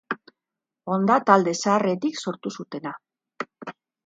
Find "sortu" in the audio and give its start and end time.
2.25-2.53